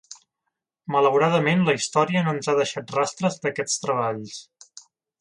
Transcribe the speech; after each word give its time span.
Malauradament 0.95 1.61
la 1.69 1.77
història 1.79 2.25
no 2.29 2.35
ens 2.39 2.49
ha 2.49 2.57
deixat 2.63 2.97
rastres 2.99 3.41
d'aquests 3.45 3.81
treballs. 3.89 4.43